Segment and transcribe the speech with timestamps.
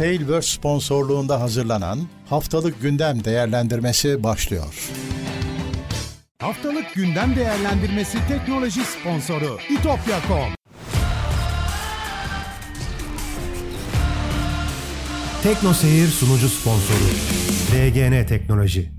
[0.00, 4.90] Tailverse sponsorluğunda hazırlanan Haftalık Gündem Değerlendirmesi başlıyor.
[6.38, 10.54] Haftalık gündem değerlendirmesi teknoloji sponsoru itopya.com.
[15.42, 17.04] Tekno Seyir sunucu sponsoru
[17.72, 18.92] DGN Teknoloji.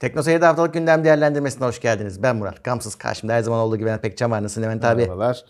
[0.00, 2.22] Tekno Seyir'de haftalık gündem değerlendirmesine hoş geldiniz.
[2.22, 2.64] Ben Murat.
[2.64, 4.42] Gamsız karşımda her zaman olduğu gibi Levent Pekcan var.
[4.42, 5.02] Nasılsın Levent abi?
[5.02, 5.44] Merhabalar.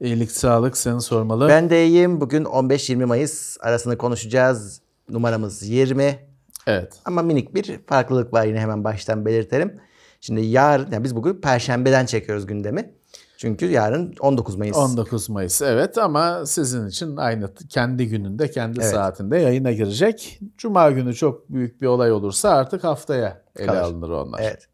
[0.00, 1.48] İyilik, sağlık seni sormalı.
[1.48, 2.20] Ben de iyiyim.
[2.20, 4.80] Bugün 15-20 Mayıs arasını konuşacağız.
[5.10, 6.18] Numaramız 20.
[6.66, 6.92] Evet.
[7.04, 9.80] Ama minik bir farklılık var yine hemen baştan belirtelim.
[10.20, 12.94] Şimdi yarın, yani biz bugün Perşembe'den çekiyoruz gündemi.
[13.36, 14.76] Çünkü yarın 19 Mayıs.
[14.76, 18.90] 19 Mayıs evet ama sizin için aynı kendi gününde kendi Evet.
[18.90, 20.40] saatinde yayına girecek.
[20.58, 23.80] Cuma günü çok büyük bir olay olursa artık haftaya ele Kalır.
[23.80, 24.40] alınır onlar.
[24.42, 24.68] Evet.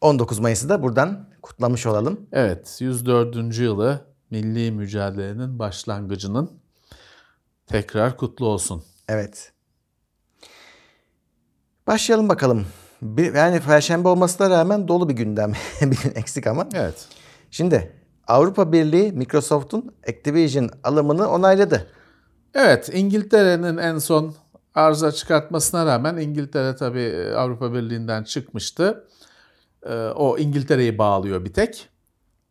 [0.00, 2.20] 19 Mayıs'ı da buradan kutlamış olalım.
[2.32, 3.58] Evet 104.
[3.58, 4.00] yılı
[4.30, 6.50] milli mücadelenin başlangıcının
[7.66, 8.84] tekrar kutlu olsun.
[9.08, 9.52] Evet.
[11.86, 12.66] Başlayalım bakalım.
[13.02, 15.52] Bir, yani Perşembe olmasına rağmen dolu bir gündem.
[15.80, 16.68] bir gün eksik ama.
[16.74, 17.06] Evet.
[17.50, 17.92] Şimdi
[18.26, 21.86] Avrupa Birliği Microsoft'un Activision alımını onayladı.
[22.54, 24.34] Evet, İngiltere'nin en son
[24.74, 29.04] arıza çıkartmasına rağmen İngiltere tabii e, Avrupa Birliği'nden çıkmıştı.
[29.88, 31.88] Ee, O İngiltere'yi bağlıyor bir tek.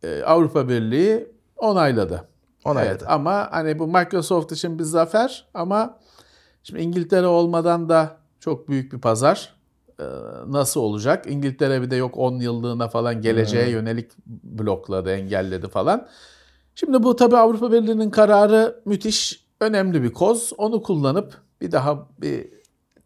[0.02, 2.28] Ee, Avrupa Birliği onayladı.
[2.64, 2.90] Onayladı.
[2.98, 5.98] Evet, ama hani bu Microsoft için bir zafer ama
[6.62, 9.56] şimdi İngiltere olmadan da çok büyük bir pazar.
[10.00, 10.04] Ee,
[10.46, 11.24] Nasıl olacak?
[11.28, 14.10] İngiltere bir de yok 10 yıllığına falan geleceğe yönelik
[14.44, 16.08] blokladı, engelledi falan.
[16.74, 20.52] Şimdi bu tabii Avrupa Birliği'nin kararı müthiş, önemli bir koz.
[20.58, 22.48] Onu kullanıp bir daha bir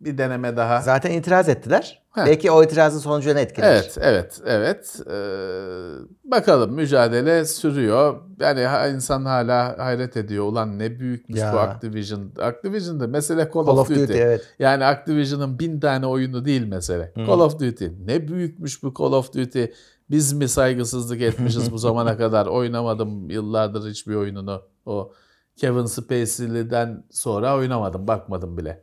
[0.01, 0.81] bir deneme daha.
[0.81, 2.00] Zaten itiraz ettiler.
[2.11, 2.27] Heh.
[2.27, 3.73] Belki o itirazın sonucu ne etkiler?
[3.73, 5.01] Evet, evet, evet.
[5.11, 8.21] Ee, bakalım mücadele sürüyor.
[8.41, 10.45] Yani insan hala hayret ediyor.
[10.45, 11.53] Ulan ne büyükmüş Ya.
[11.53, 12.33] bu Activision.
[12.41, 14.03] Activision'da mesele Call, Call of, Duty.
[14.03, 14.47] Duty, evet.
[14.59, 17.13] Yani Activision'ın bin tane oyunu değil mesele.
[17.17, 17.87] Call of Duty.
[18.05, 19.65] Ne büyükmüş bu Call of Duty.
[20.11, 22.47] Biz mi saygısızlık etmişiz bu zamana kadar?
[22.47, 24.63] Oynamadım yıllardır hiçbir oyununu.
[24.87, 25.13] O
[25.61, 28.09] Kevin Spacey'den sonra oynamadım.
[28.09, 28.83] Bakmadım bile.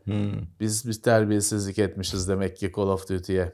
[0.59, 3.53] Biz biz terbiyesizlik etmişiz demek ki Call of Duty'ye.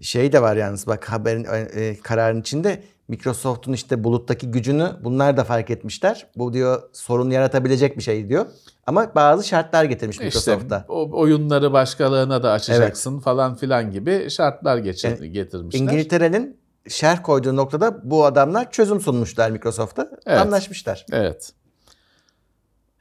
[0.00, 5.44] Şey de var yalnız bak haberin e, kararın içinde Microsoft'un işte buluttaki gücünü bunlar da
[5.44, 6.26] fark etmişler.
[6.36, 8.46] Bu diyor sorun yaratabilecek bir şey diyor.
[8.86, 10.84] Ama bazı şartlar getirmiş İşte Microsoft'ta.
[10.88, 15.80] o oyunları başkalarına da açacaksın falan filan gibi şartlar geçir, Yani getirmişler.
[15.80, 16.56] İngiltere'nin
[16.88, 20.10] şerh koyduğu noktada bu adamlar çözüm sunmuşlar Microsoft'a.
[20.26, 20.40] Evet.
[20.40, 21.06] Anlaşmışlar.
[21.12, 21.52] Evet.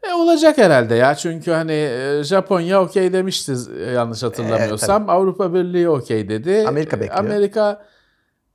[0.10, 5.10] E olacak herhalde ya çünkü hani e, Japonya okey demişti e, yanlış hatırlamıyorsam.
[5.10, 6.66] Avrupa Birliği okey dedi.
[6.68, 7.20] Amerika E, bekliyor.
[7.20, 7.86] Amerika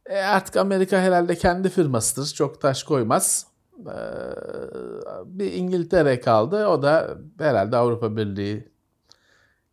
[0.06, 2.26] e, artık Amerika herhalde kendi firmasıdır.
[2.34, 3.46] Çok taş koymaz.
[3.80, 3.96] E,
[5.24, 6.66] bir İngiltere kaldı.
[6.66, 7.08] O da
[7.38, 8.68] herhalde Avrupa Birliği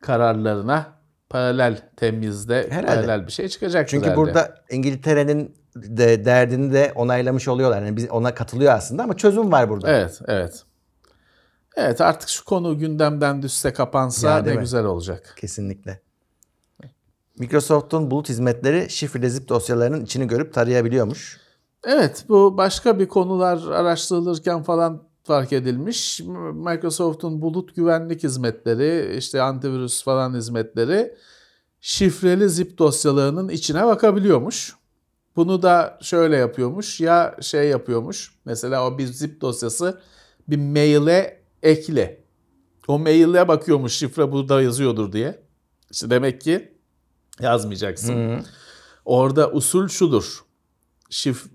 [0.01, 0.85] kararlarına
[1.29, 2.95] paralel temizde Herhalde.
[2.95, 4.17] paralel bir şey çıkacak Çünkü herhalde.
[4.17, 7.81] burada İngiltere'nin de derdini de onaylamış oluyorlar.
[7.81, 9.89] Yani biz ona katılıyor aslında ama çözüm var burada.
[9.91, 10.63] Evet, evet.
[11.75, 14.59] Evet artık şu konu gündemden düşse kapansa Ya, ne mi?
[14.59, 15.33] güzel olacak.
[15.37, 16.01] Kesinlikle.
[17.39, 21.39] Microsoft'un bulut hizmetleri şifreli zip dosyalarının içini görüp tarayabiliyormuş.
[21.83, 26.21] Evet bu başka bir konular araştırılırken falan fark edilmiş.
[26.53, 31.15] Microsoft'un bulut güvenlik hizmetleri, işte antivirüs falan hizmetleri
[31.81, 34.75] şifreli zip dosyalarının içine bakabiliyormuş.
[35.35, 38.35] Bunu da şöyle yapıyormuş ya şey yapıyormuş.
[38.45, 40.01] Mesela o bir zip dosyası
[40.47, 42.23] bir maile ekle.
[42.87, 45.43] O maile bakıyormuş şifre burada yazıyordur diye.
[45.91, 46.77] İşte demek ki
[47.39, 48.45] yazmayacaksın.
[49.05, 50.43] Orada usul şudur.
[51.09, 51.45] Şif,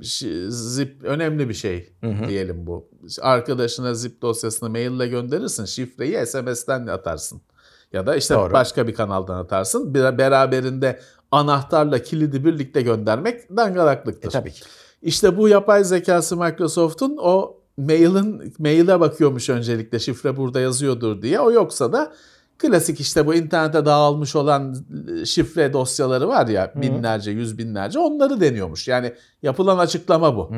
[0.00, 1.92] şi- zip önemli bir şey
[2.28, 2.88] diyelim bu.
[3.20, 5.64] Arkadaşına zip dosyasını maille gönderirsin.
[5.64, 7.40] Şifreyi SMS'ten atarsın.
[7.92, 8.52] Ya da işte Doğru.
[8.52, 9.94] başka bir kanaldan atarsın.
[9.94, 11.00] Bir, beraberinde
[11.30, 14.28] anahtarla kilidi birlikte göndermek dangalaklıktır.
[14.28, 14.62] E tabii ki.
[15.02, 21.40] İşte bu yapay zekası Microsoft'un o mailin maile bakıyormuş öncelikle şifre burada yazıyordur diye.
[21.40, 22.12] O yoksa da
[22.58, 24.76] klasik işte bu internete dağılmış olan
[25.24, 28.88] şifre dosyaları var ya binlerce, yüz binlerce onları deniyormuş.
[28.88, 29.12] Yani
[29.42, 30.52] yapılan açıklama bu.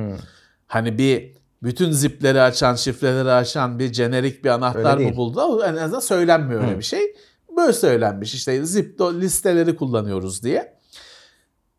[0.67, 5.63] Hani bir bütün zipleri açan, şifreleri açan bir jenerik bir anahtar mı buldu?
[5.65, 7.17] En azından söylenmiyor öyle bir şey.
[7.57, 10.78] Böyle söylenmiş işte zip listeleri kullanıyoruz diye.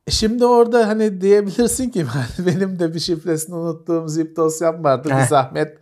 [0.09, 2.05] E Şimdi orada hani diyebilirsin ki
[2.39, 5.09] benim de bir şifresini unuttuğum zip dosyam vardı.
[5.09, 5.77] Bir zahmet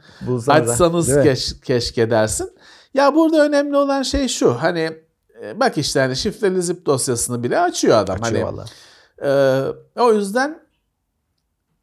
[0.47, 2.51] açsanız keş, keşke dersin.
[2.93, 4.53] Ya burada önemli olan şey şu.
[4.53, 4.91] Hani
[5.43, 8.17] e, bak işte hani şifreli zip dosyasını bile açıyor adam.
[8.21, 8.65] Açıyor hani, valla.
[9.95, 10.59] e, o yüzden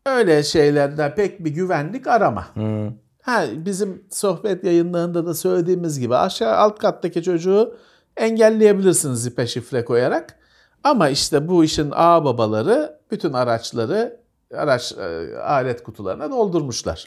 [0.07, 2.47] öyle şeylerden pek bir güvenlik arama.
[2.55, 2.93] Hı.
[3.23, 7.77] Ha bizim sohbet yayınlarında da söylediğimiz gibi aşağı alt kattaki çocuğu
[8.17, 10.44] engelleyebilirsiniz ipe şifre koyarak.
[10.85, 14.17] Ama işte bu işin ağ babaları bütün araçları
[14.57, 17.07] araç e, alet kutularına doldurmuşlar.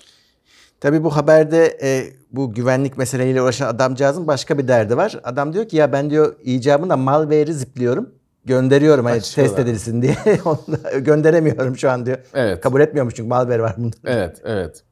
[0.80, 5.20] Tabii bu haberde e, bu güvenlik meseleleriyle uğraşan adamcağızın başka bir derdi var.
[5.24, 8.10] Adam diyor ki ya ben diyor icabında malware'i zipliyorum.
[8.46, 10.18] Gönderiyorum hani test edilsin diye.
[10.46, 10.60] Onu
[11.04, 12.18] gönderemiyorum şu an diyor.
[12.34, 12.62] Evet.
[12.62, 13.96] Kabul etmiyormuş çünkü malware var bunda.
[14.06, 14.84] Evet, evet.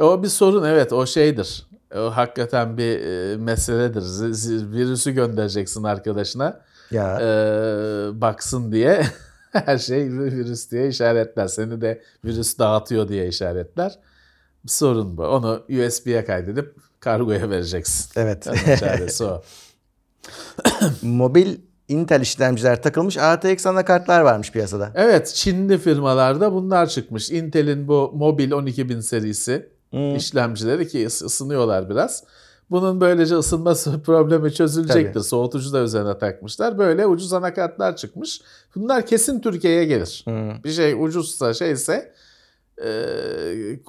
[0.00, 1.66] O bir sorun evet o şeydir.
[1.96, 4.00] O hakikaten bir e, meseledir.
[4.00, 6.60] Z- z- virüsü göndereceksin arkadaşına.
[6.90, 7.20] Ya.
[7.20, 7.24] e,
[8.20, 9.02] baksın diye
[9.52, 11.46] her şey virüs diye işaretler.
[11.46, 13.98] Seni de virüs dağıtıyor diye işaretler.
[14.64, 15.22] Bir sorun bu.
[15.26, 18.10] Onu USB'ye kaydedip kargoya vereceksin.
[18.20, 18.44] Evet.
[18.80, 19.42] Çaresi o.
[21.02, 21.56] Mobil
[21.88, 24.92] Intel işlemciler takılmış RTX anakartlar varmış piyasada.
[24.94, 27.30] Evet Çinli firmalarda bunlar çıkmış.
[27.30, 29.68] Intel'in bu mobil 12000 serisi
[30.16, 32.24] işlemcileri ki ıs- ısınıyorlar biraz.
[32.70, 35.12] Bunun böylece ısınması problemi çözülecektir.
[35.12, 35.24] Tabii.
[35.24, 36.78] Soğutucu da üzerine takmışlar.
[36.78, 38.40] Böyle ucuz anakartlar çıkmış.
[38.74, 40.24] Bunlar kesin Türkiye'ye gelir.
[40.64, 42.12] Bir şey ucuzsa şeyse
[42.84, 42.90] e,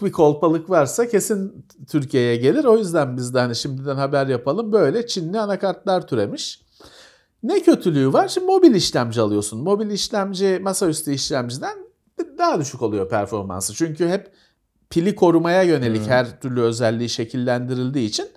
[0.02, 2.64] bir kolpalık varsa kesin Türkiye'ye gelir.
[2.64, 4.72] O yüzden biz de hani şimdiden haber yapalım.
[4.72, 6.62] Böyle Çinli anakartlar türemiş.
[7.44, 8.28] Ne kötülüğü var?
[8.28, 9.60] Şimdi mobil işlemci alıyorsun.
[9.60, 11.78] Mobil işlemci masaüstü işlemciden
[12.38, 13.74] daha düşük oluyor performansı.
[13.74, 14.32] Çünkü hep
[14.90, 18.28] pili korumaya yönelik her türlü özelliği şekillendirildiği için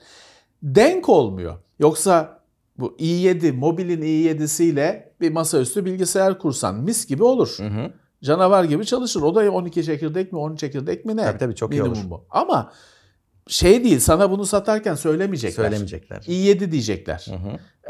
[0.64, 1.54] denk olmuyor.
[1.78, 2.40] Yoksa
[2.78, 7.56] bu i7, mobilin i7'siyle bir masaüstü bilgisayar kursan mis gibi olur.
[8.24, 9.22] Canavar gibi çalışır.
[9.22, 11.24] O da 12 çekirdek mi 10 çekirdek mi ne?
[11.24, 11.90] Tabii tabii, çok iyi olur.
[11.90, 12.24] Minimumu.
[12.30, 12.72] Ama
[13.46, 15.64] şey değil sana bunu satarken söylemeyecekler.
[15.64, 16.16] Söylemeyecekler.
[16.16, 17.26] i7 diyecekler.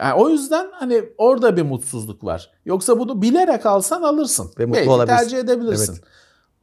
[0.01, 2.51] Yani o yüzden hani orada bir mutsuzluk var.
[2.65, 4.51] Yoksa bunu bilerek alsan alırsın.
[4.59, 5.23] Ve mutlu Belki olabilirsin.
[5.23, 5.93] tercih edebilirsin.
[5.93, 6.05] Evet.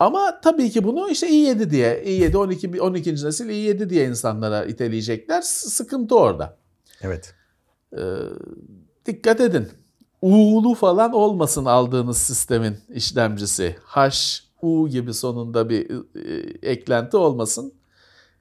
[0.02, 3.14] Ama tabii ki bunu işte i7 diye, i7 12 12.
[3.14, 5.42] nesil i7 diye insanlara iteleyecekler.
[5.42, 6.58] Sıkıntı orada.
[7.02, 7.36] Evet.
[7.98, 8.00] Ee,
[9.06, 9.70] dikkat edin.
[10.22, 13.76] U'lu falan olmasın aldığınız sistemin işlemcisi.
[13.84, 14.12] H,
[14.62, 17.74] U gibi sonunda bir e, eklenti olmasın.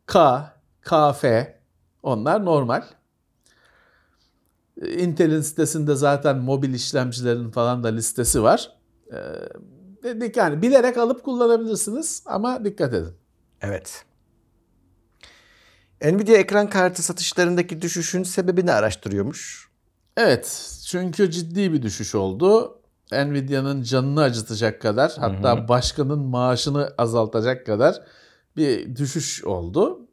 [0.06, 0.44] K,
[0.82, 1.24] KF
[2.02, 2.82] onlar normal.
[4.86, 8.72] Intel'in sitesinde zaten mobil işlemcilerin falan da listesi var.
[9.12, 9.16] Ee,
[10.02, 13.12] dedik yani bilerek alıp kullanabilirsiniz ama dikkat edin.
[13.62, 14.04] Evet.
[16.04, 19.70] Nvidia ekran kartı satışlarındaki düşüşün sebebini araştırıyormuş.
[20.16, 22.80] Evet, çünkü ciddi bir düşüş oldu.
[23.12, 28.02] Nvidia'nın canını acıtacak kadar, hatta başkanın maaşını azaltacak kadar
[28.56, 30.08] bir düşüş oldu.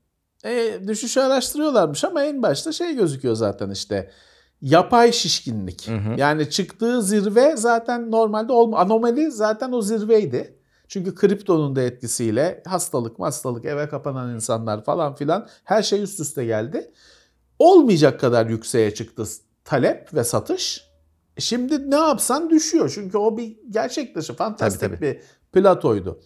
[0.45, 4.11] E, düşüşü araştırıyorlarmış ama en başta şey gözüküyor zaten işte.
[4.62, 5.89] Yapay şişkinlik.
[6.18, 10.57] Yani çıktığı zirve zaten normalde olma anomali zaten o zirveydi.
[10.88, 16.45] Çünkü kriptonun da etkisiyle hastalık, hastalık, eve kapanan insanlar falan filan her şey üst üste
[16.45, 16.92] geldi
[17.59, 19.24] olmayacak kadar yükseğe çıktı
[19.65, 20.88] talep ve satış.
[21.38, 22.92] E Şimdi ne yapsan düşüyor.
[22.95, 25.06] Çünkü o bir gerçek dışı fantastik Tabii, tabii.
[25.06, 25.21] bir
[25.62, 26.19] platoydu.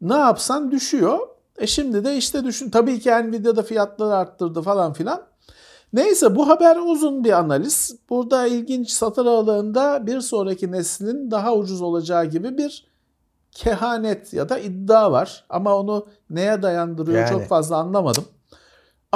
[0.00, 1.18] Ne yapsan düşüyor.
[1.58, 2.70] E şimdi de işte düşün.
[2.70, 5.26] Tabii ki Nvidia da fiyatları arttırdı falan filan.
[5.92, 7.96] Neyse bu haber uzun bir analiz.
[8.10, 12.86] Burada ilginç satır ağlarında bir sonraki neslin daha ucuz olacağı gibi bir
[13.52, 15.44] kehanet ya da iddia var.
[15.48, 17.30] Ama onu neye dayandırıyor Yani.
[17.30, 18.24] çok fazla anlamadım.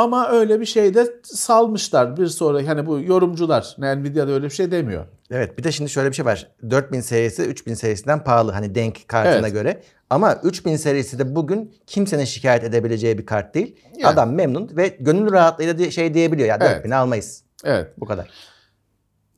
[0.00, 4.70] Ama öyle bir şey de salmışlar bir sonraki hani bu yorumcular Nvidia'da öyle bir şey
[4.70, 5.06] demiyor.
[5.30, 6.48] Evet bir de şimdi şöyle bir şey var.
[6.70, 9.52] 4000 serisi 3000 serisinden pahalı hani denk kartına Evet.
[9.52, 9.82] göre.
[10.10, 13.76] Ama 3000 serisi de bugün kimsenin şikayet edebileceği bir kart değil.
[13.96, 14.06] Yani.
[14.06, 16.76] Adam memnun ve gönül rahatlığıyla şey diyebiliyor ya Evet.
[16.76, 17.42] 4000 almayız.
[17.64, 17.88] Evet.
[17.96, 18.30] Bu kadar.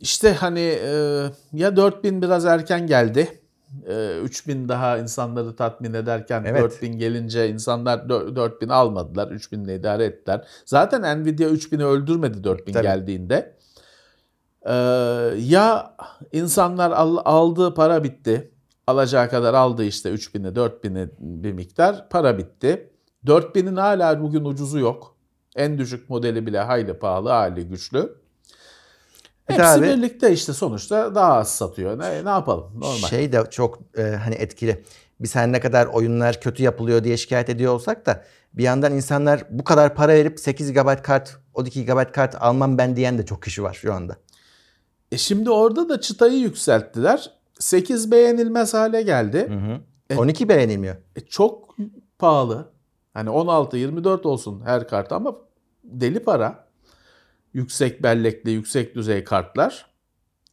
[0.00, 3.41] İşte hani e, ya 4000 biraz erken geldi.
[3.88, 6.62] E, 3000 daha insanları tatmin ederken Evet.
[6.62, 9.30] 4000 gelince insanlar dö- 4000 almadılar.
[9.30, 10.46] 3000 ile idare ettiler.
[10.66, 12.82] Zaten Nvidia 3000'i öldürmedi 4000 Tabii.
[12.82, 13.56] geldiğinde.
[14.66, 14.72] E,
[15.38, 15.96] ya
[16.32, 18.52] insanlar al- aldığı para bitti.
[18.86, 22.90] Alacağı kadar aldı işte 3000'i 4000'i bir miktar para bitti.
[23.26, 25.16] 4000'in hala bugün ucuzu yok.
[25.56, 28.14] En düşük modeli bile hayli pahalı, hayli güçlü.
[29.52, 31.98] Hepsi abi- birlikte işte sonuçta daha az satıyor.
[31.98, 32.70] Ne, ne yapalım?
[32.74, 33.08] Normal.
[33.08, 34.84] Şey de çok e, hani etkili.
[35.20, 39.44] Biz her ne kadar oyunlar kötü yapılıyor diye şikayet ediyor olsak da bir yandan insanlar
[39.50, 43.42] bu kadar para verip 8 GB kart, 12 GB kart almam ben diyen de çok
[43.42, 44.16] kişi var şu anda.
[45.12, 47.30] E şimdi orada da çıtayı yükselttiler.
[47.58, 49.48] 8 beğenilmez hale geldi.
[50.10, 50.96] E- 12 beğenilmiyor.
[51.16, 51.76] E çok
[52.18, 52.72] pahalı.
[53.14, 55.34] Hani 16, 24 olsun her kart ama
[55.84, 56.64] deli para.
[57.54, 59.86] Yüksek bellekli, yüksek düzey kartlar.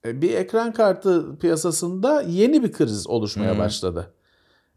[0.05, 4.13] E bir ekran kartı piyasasında yeni bir kriz oluşmaya başladı.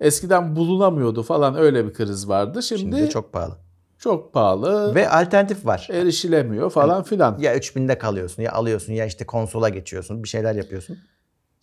[0.01, 2.63] Eskiden bulunamıyordu falan öyle bir kriz vardı.
[2.63, 3.57] Şimdi, Şimdi çok pahalı.
[3.99, 5.89] çok pahalı, Ve alternatif var.
[5.93, 7.39] erişilemiyor falan filan.
[7.39, 10.99] Ya 3000'de kalıyorsun ya alıyorsun ya işte konsola geçiyorsun bir şeyler yapıyorsun.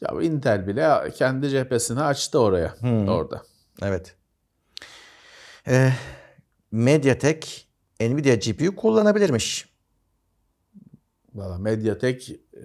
[0.01, 2.75] Ya Intel bile kendi cephesini açtı oraya,
[3.07, 3.41] orada.
[3.81, 4.15] Evet.
[5.67, 5.89] Ee,
[6.71, 7.67] Mediatek
[8.01, 9.68] Nvidia GPU kullanabilirmiş.
[11.35, 12.63] Valla Mediatek e,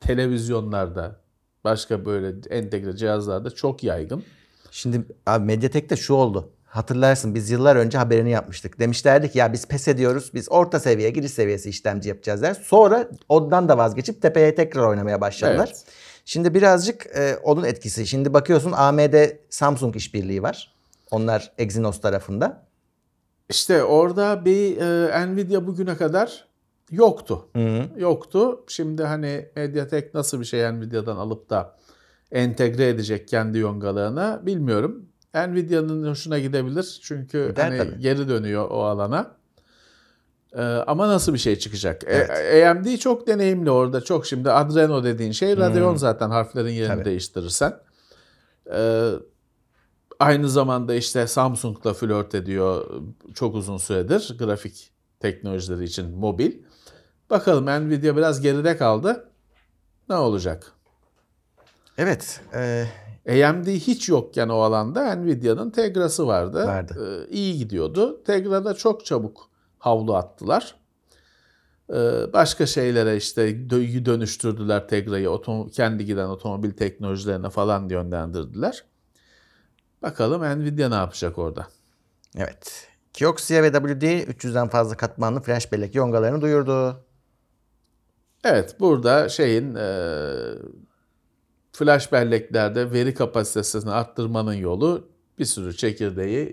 [0.00, 1.20] televizyonlarda,
[1.64, 4.24] başka böyle entegre cihazlarda çok yaygın.
[4.70, 6.52] Şimdi abi Mediatek'te şu oldu.
[6.64, 8.78] Hatırlarsın biz yıllar önce haberini yapmıştık.
[8.78, 10.30] Demişlerdi ki ya biz pes ediyoruz.
[10.34, 12.54] Biz orta seviye, giriş seviyesi işlemci yapacağız der.
[12.54, 15.68] Sonra ondan da vazgeçip tepeye tekrar oynamaya başladılar.
[15.72, 15.84] Evet.
[16.24, 18.06] Şimdi birazcık e, onun etkisi.
[18.06, 19.14] Şimdi bakıyorsun AMD
[19.50, 20.74] Samsung işbirliği var.
[21.10, 22.66] Onlar Exynos tarafında.
[23.48, 26.49] İşte orada bir e, Nvidia bugüne kadar
[26.90, 27.48] yoktu.
[27.96, 28.64] Yoktu.
[28.68, 31.76] Şimdi hani Mediatek nasıl bir şey Nvidia'dan alıp da
[32.32, 35.06] entegre edecek kendi yongalarına bilmiyorum.
[35.34, 38.00] Nvidia'nın hoşuna gidebilir çünkü Gider hani tabii.
[38.00, 39.36] geri dönüyor o alana.
[40.52, 42.04] E, ama nasıl bir şey çıkacak?
[42.04, 42.66] E, Evet.
[42.66, 44.00] AMD çok deneyimli orada.
[44.00, 47.04] Çok şimdi Adreno dediğin şey Radeon zaten harflerin yerini Tabii.
[47.04, 47.74] değiştirirsen.
[48.74, 49.10] E,
[50.20, 52.86] Aynı zamanda işte Samsung'la flört ediyor
[53.34, 56.52] çok uzun süredir grafik teknolojileri için mobil.
[57.30, 59.28] Bakalım Nvidia biraz geride kaldı.
[60.08, 60.72] Ne olacak?
[61.98, 62.40] Evet.
[62.54, 66.66] e, AMD hiç yokken o alanda Nvidia'nın Tegra'sı vardı.
[66.66, 67.26] Vardı.
[67.28, 68.24] Ee, iyi gidiyordu.
[68.24, 70.74] Tegra'da çok çabuk havlu attılar.
[71.90, 75.30] Ee, başka şeylere işte dö- dönüştürdüler Tegra'yı.
[75.72, 78.84] Kendi giden otomobil teknolojilerine falan yönlendirdiler.
[80.02, 81.66] Bakalım Nvidia ne yapacak orada?
[82.36, 82.86] evet.
[83.12, 87.04] Kioxia ve WD 300'den fazla katmanlı flash bellek yongalarını duyurdu.
[88.44, 89.88] Evet burada şeyin e,
[91.72, 96.46] flash belleklerde veri kapasitesini arttırmanın yolu bir sürü çekirdeği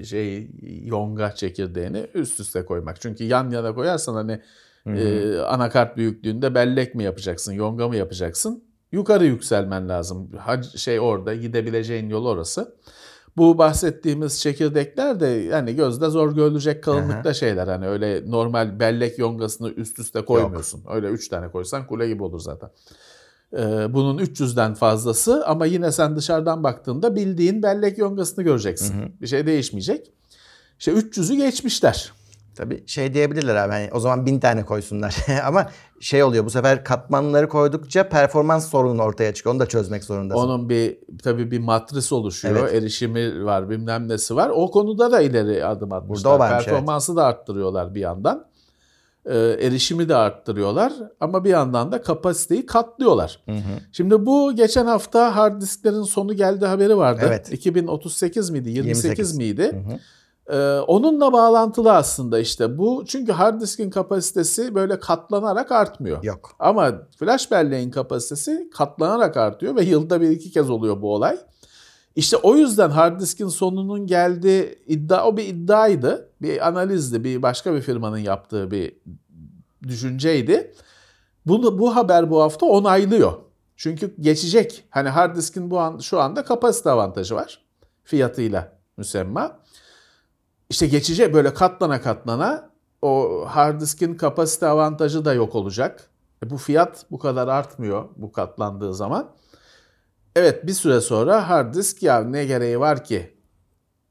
[0.00, 0.50] e, şey
[0.84, 3.00] yonga çekirdeğini üst üste koymak.
[3.00, 4.40] Çünkü yan yana koyarsan hani
[4.86, 8.64] e, anakart büyüklüğünde bellek mi yapacaksın, yonga mı yapacaksın?
[8.92, 10.30] Yukarı yükselmen lazım.
[10.46, 12.76] Hac- şey orada gidebileceğin yol orası.
[13.38, 17.66] Bu bahsettiğimiz çekirdekler de yani gözde zor görülecek kalınlıkta şeyler.
[17.66, 20.82] Hani öyle normal bellek yongasını üst üste koymuyorsun.
[20.94, 22.70] Öyle 3 tane koysan kule gibi olur zaten.
[23.52, 28.94] Ee, bunun 300'den fazlası ama yine sen dışarıdan baktığında bildiğin bellek yongasını göreceksin.
[29.20, 30.12] Bir şey değişmeyecek.
[30.78, 32.12] İşte 300'ü geçmişler.
[32.58, 35.16] Tabii şey diyebilirler abi hani o zaman bin tane koysunlar.
[35.44, 35.66] Ama
[36.00, 39.54] şey oluyor bu sefer katmanları koydukça performans sorunu ortaya çıkıyor.
[39.54, 40.40] Onu da çözmek zorundasın.
[40.40, 42.56] Onun bir tabii bir matris oluşuyor.
[42.56, 42.74] Evet.
[42.74, 44.50] Erişimi var, bilmem nesi var.
[44.54, 46.24] O konuda da ileri adım atmışlar.
[46.24, 48.46] Burada o varmış, Performansı da arttırıyorlar bir yandan.
[49.26, 53.40] Ee, erişimi de arttırıyorlar ama bir yandan da kapasiteyi katlıyorlar.
[53.92, 57.24] Şimdi bu geçen hafta hard disklerin sonu geldi haberi vardı.
[57.28, 57.52] Evet.
[57.52, 59.36] 2038 miydi, 28 28.
[59.36, 59.84] miydi?
[60.48, 63.04] Ee, onunla bağlantılı aslında işte bu.
[63.06, 66.24] Çünkü hard diskin kapasitesi böyle katlanarak artmıyor.
[66.24, 66.52] Yok.
[66.58, 71.38] Ama flash belleğin kapasitesi katlanarak artıyor ve yılda bir iki kez oluyor bu olay.
[72.16, 76.30] İşte o yüzden hard diskin sonunun geldiği iddia o bir iddiaydı.
[76.42, 77.24] Bir analizdi.
[77.24, 78.96] Bir başka bir firmanın yaptığı bir
[79.88, 80.74] düşünceydi.
[81.46, 83.32] Bunu bu haber bu hafta onaylıyor.
[83.76, 84.84] Çünkü geçecek.
[84.90, 87.64] Hani hard diskin bu an şu anda kapasite avantajı var.
[88.04, 89.58] Fiyatıyla müsemma.
[90.70, 92.70] İşte geçecek böyle katlana katlana
[93.02, 96.10] o hard diskin kapasite avantajı da yok olacak.
[96.44, 99.34] E bu fiyat bu kadar artmıyor bu katlandığı zaman.
[100.36, 103.36] Evet bir süre sonra hard disk ya ne gereği var ki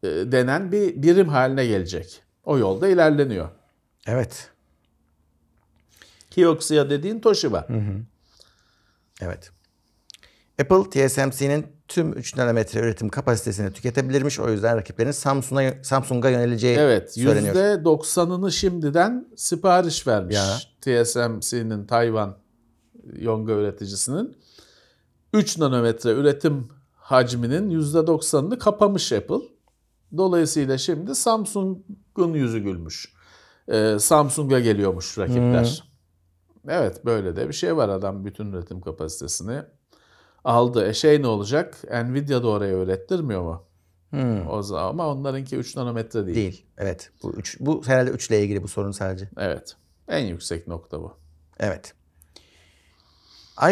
[0.03, 2.23] e, denen bir birim haline gelecek.
[2.43, 3.49] O yolda ilerleniyor.
[4.07, 4.49] Evet.
[6.29, 7.67] Kioxia dediğin Toshiba.
[9.21, 9.51] Evet.
[10.61, 14.39] Apple TSMC'nin tüm 3 nanometre üretim kapasitesini tüketebilirmiş.
[14.39, 17.56] O yüzden rakiplerin Samsung'a Samsung'a yöneleceği Evet söyleniyor.
[17.56, 20.36] %90'ını şimdiden sipariş vermiş.
[20.36, 20.58] Ya.
[20.82, 22.38] TSMC'nin Tayvan
[23.20, 24.38] yonga üreticisinin
[25.34, 29.41] 3 nanometre üretim hacminin %90'ını kapamış Apple.
[30.17, 33.13] Dolayısıyla şimdi Samsung'un yüzü gülmüş.
[33.67, 35.84] Ee, Samsung'a geliyormuş rakipler.
[36.67, 39.62] Evet böyle de bir şey var adam bütün üretim kapasitesini
[40.47, 40.87] aldı.
[40.87, 41.77] E şey ne olacak?
[41.91, 43.63] Nvidia da oraya ürettirmiyor mu?
[44.49, 46.35] O zaman ama onlarınki 3 nanometre değil.
[46.35, 46.65] Değil.
[46.77, 47.11] Evet.
[47.23, 49.29] Bu üç, bu herhalde 3 ile ilgili bu sorun sadece.
[49.37, 49.75] Evet.
[50.07, 51.13] En yüksek nokta bu.
[51.59, 51.93] Evet.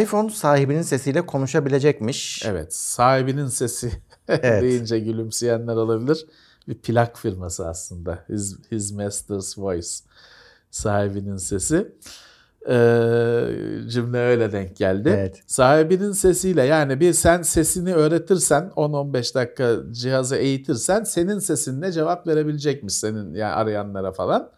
[0.01, 2.45] iPhone sahibinin sesiyle konuşabilecekmiş.
[2.45, 2.75] Evet.
[2.75, 3.91] Sahibinin sesi
[4.27, 4.61] Evet.
[4.61, 6.25] deyince gülümseyenler olabilir.
[6.67, 8.25] Bir plak firması aslında.
[8.29, 9.89] His, His Master's Voice.
[10.71, 11.95] Sahibinin sesi.
[12.69, 13.47] Ee,
[13.87, 15.09] cümle öyle denk geldi.
[15.17, 15.43] Evet.
[15.47, 22.93] Sahibinin sesiyle yani bir sen sesini öğretirsen 10-15 dakika cihazı eğitirsen senin sesinle cevap verebilecekmiş
[22.93, 24.51] senin yani arayanlara falan.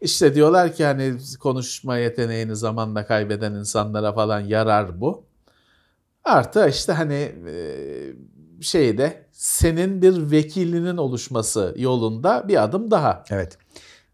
[0.00, 5.24] İşte diyorlar ki hani konuşma yeteneğini zamanla kaybeden insanlara falan yarar bu.
[6.24, 7.54] Artı işte hani e,
[8.60, 13.24] şeyde senin bir vekilinin oluşması yolunda bir adım daha.
[13.30, 13.58] Evet.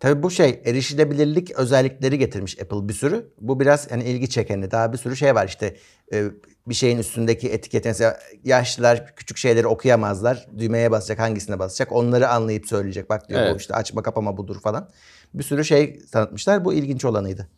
[0.00, 3.32] Tabii bu şey erişilebilirlik özellikleri getirmiş Apple bir sürü.
[3.40, 4.70] Bu biraz hani ilgi çekeni.
[4.70, 5.76] Daha bir sürü şey var işte
[6.12, 6.24] e,
[6.66, 10.46] bir şeyin üstündeki etiket mesela yaşlılar küçük şeyleri okuyamazlar.
[10.58, 13.10] Düğmeye basacak hangisine basacak onları anlayıp söyleyecek.
[13.10, 13.54] Bak diyor Evet.
[13.54, 14.90] bu işte açma kapama budur falan.
[15.34, 16.64] Bir sürü şey tanıtmışlar.
[16.64, 17.48] Bu ilginç olanıydı.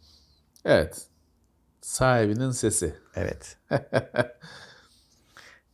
[0.64, 1.06] Evet.
[1.80, 2.94] Sahibinin sesi.
[3.16, 3.56] Evet.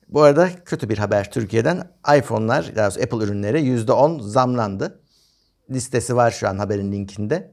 [0.08, 1.90] Bu arada kötü bir haber Türkiye'den.
[2.18, 5.00] iPhone'lar, daha doğrusu Apple ürünleri %10 zamlandı.
[5.70, 7.50] Listesi var şu an haberin linkinde.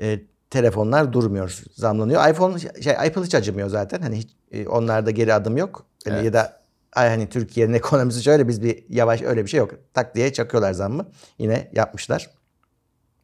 [0.00, 0.20] Ee,
[0.50, 2.30] telefonlar durmuyor, zamlanıyor.
[2.30, 4.02] iPhone şey Apple hiç acımıyor zaten.
[4.02, 5.86] Hani hiç, e, onlarda geri adım yok.
[6.04, 6.24] Hani Evet.
[6.24, 6.60] Ya da
[6.92, 9.70] ay hani Türkiye'nin ekonomisi şöyle biz bir yavaş öyle bir şey yok.
[9.94, 11.06] Tak diye çakıyorlar zammı.
[11.38, 12.30] Yine yapmışlar.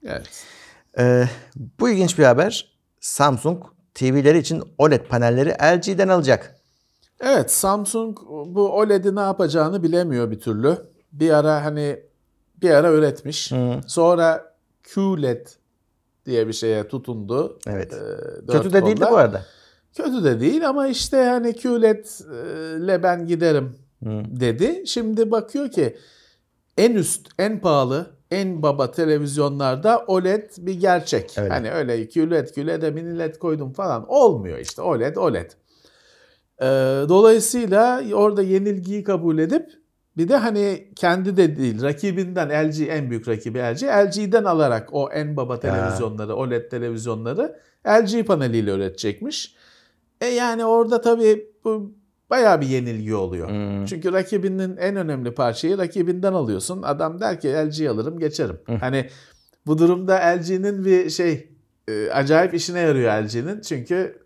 [0.07, 0.45] Evet.
[0.99, 1.25] Ee,
[1.81, 2.77] bu ilginç bir haber.
[3.01, 6.57] Samsung TV'leri için OLED panelleri LG'den alacak.
[7.21, 10.77] Evet Samsung bu OLED'i ne yapacağını bilemiyor bir türlü.
[11.13, 12.01] Bir ara hani
[12.63, 13.53] bir ara üretmiş.
[13.87, 14.55] Sonra
[14.95, 15.47] QLED
[16.27, 17.59] diye bir şeye tutundu.
[17.67, 17.93] Evet.
[18.49, 19.43] Dört Kötü de değildi bu arada.
[19.97, 22.05] Kötü de değil ama işte hani QLED
[22.83, 23.79] ile ben giderim
[24.41, 24.83] dedi.
[24.87, 25.97] Şimdi bakıyor ki
[26.77, 31.39] en üst, en pahalı, en baba televizyonlarda OLED bir gerçek.
[31.39, 31.49] Öyle.
[31.49, 35.51] Hani öyle QLED, QLED'e mini LED koydum falan olmuyor işte OLED, OLED.
[36.61, 36.65] Ee,
[37.09, 39.71] dolayısıyla orada yenilgiyi kabul edip
[40.17, 43.83] bir de hani kendi de değil rakibinden LG en büyük rakibi LG.
[43.83, 49.55] LG'den alarak o en baba televizyonları, OLED televizyonları LG paneliyle üretecekmiş.
[50.21, 51.95] E yani orada tabii bu
[52.31, 53.49] bayağı bir yenilgi oluyor.
[53.87, 56.83] Çünkü rakibinin en önemli parçayı rakibinden alıyorsun.
[56.83, 58.59] Adam der ki LG alırım geçerim.
[58.81, 59.09] Hani
[59.67, 61.49] bu durumda LG'nin bir şey
[61.89, 63.61] e, acayip işine yarıyor LG'nin.
[63.61, 64.26] Çünkü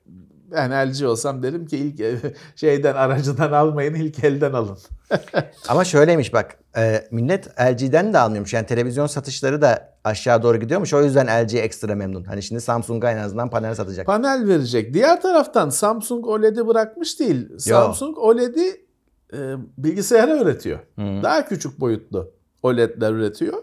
[0.52, 2.24] ben LG olsam derim ki ilk
[2.56, 4.78] şeyden aracıdan almayın ilk elden alın.
[5.68, 8.52] Ama şöyleymiş bak e, millet LG'den de almıyormuş.
[8.52, 10.94] Yani televizyon satışları da aşağı doğru gidiyormuş.
[10.94, 12.24] O yüzden LG ekstra memnun.
[12.24, 14.06] Hani şimdi Samsung'a en azından panel satacak.
[14.06, 14.94] Panel verecek.
[14.94, 17.58] Diğer taraftan Samsung OLED'i bırakmış değil.
[17.58, 18.86] Samsung OLED'i
[19.32, 19.38] e,
[19.78, 20.78] bilgisayara üretiyor.
[20.98, 22.32] Daha küçük boyutlu
[22.62, 23.62] OLED'ler üretiyor.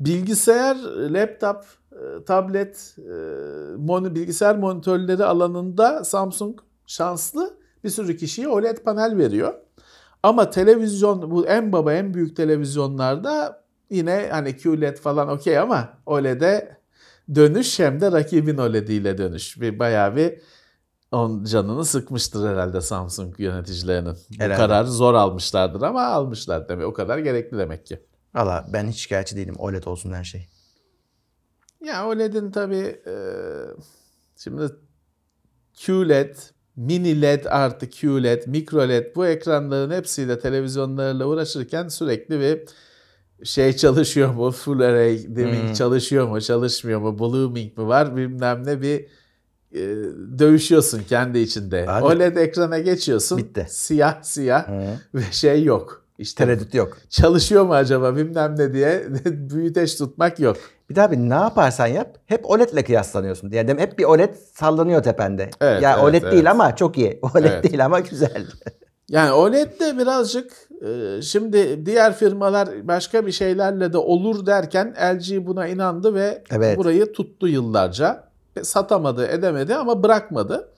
[0.00, 0.76] Bilgisayar,
[1.10, 9.54] laptop, e, tablet, e, bilgisayar monitörleri alanında Samsung şanslı bir sürü kişiye OLED panel veriyor.
[10.22, 16.76] Ama televizyon bu en baba en büyük televizyonlarda yine hani QLED falan okey ama OLED'e
[17.34, 19.60] dönüş hem de rakibin OLED'iyle dönüş.
[19.60, 20.38] Bir bayağı bir
[21.12, 24.16] on canını sıkmıştır herhalde Samsung yöneticilerinin.
[24.30, 24.56] Bu Herhalde.
[24.56, 26.86] kararı zor almışlardır ama almışlar demek.
[26.86, 28.00] O kadar gerekli demek ki.
[28.36, 29.54] Valla ben hiç şikayetçi değilim.
[29.58, 30.46] OLED olsun her şey.
[31.84, 33.14] Ya OLED'in tabii e,
[34.36, 34.62] şimdi
[35.86, 36.34] QLED,
[36.76, 42.60] mini LED artı QLED, mikro LED bu ekranların hepsiyle televizyonlarla uğraşırken sürekli bir
[43.44, 44.50] şey çalışıyor mu?
[44.50, 46.40] Full array dimming çalışıyor mu?
[46.40, 47.18] Çalışmıyor mu?
[47.18, 48.16] Blooming mi var?
[48.16, 49.06] Bilmem ne bir
[49.72, 49.80] e,
[50.38, 51.84] dövüşüyorsun kendi içinde.
[51.88, 53.38] Abi- OLED ekrana geçiyorsun.
[53.38, 53.66] Bitti.
[53.70, 54.68] Siyah siyah
[55.14, 56.05] ve şey yok.
[56.18, 56.98] İşte Tereddüt yok.
[57.10, 60.56] çalışıyor mu acaba bilmem ne diye büyüteç tutmak yok.
[60.90, 63.50] Bir daha bir ne yaparsan yap hep OLED'le kıyaslanıyorsun.
[63.50, 65.50] Yani hep bir OLED sallanıyor tepende.
[65.60, 66.32] Evet, ya evet, OLED evet.
[66.32, 67.18] değil ama çok iyi.
[67.34, 67.64] OLED Evet.
[67.64, 68.46] değil ama güzel.
[69.08, 70.52] Yani OLED de birazcık
[70.86, 76.78] e, şimdi diğer firmalar başka bir şeylerle de olur derken LG buna inandı ve Evet.
[76.78, 78.28] burayı tuttu yıllarca.
[78.56, 80.68] E, Satamadı, edemedi ama bırakmadı.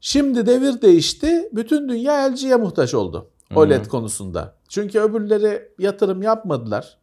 [0.00, 1.48] Şimdi devir değişti.
[1.52, 4.54] Bütün dünya LG'ye muhtaç oldu OLED konusunda.
[4.68, 6.98] Çünkü öbürleri yatırım yapmadılar.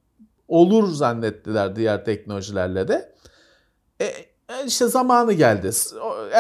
[0.48, 3.16] Olur zannettiler diğer teknolojilerle de.
[4.00, 5.70] E, e, işte zamanı geldi.